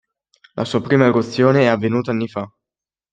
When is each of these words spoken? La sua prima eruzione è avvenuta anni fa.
La 0.55 0.65
sua 0.65 0.81
prima 0.81 1.05
eruzione 1.05 1.59
è 1.61 1.65
avvenuta 1.67 2.09
anni 2.09 2.27
fa. 2.27 2.51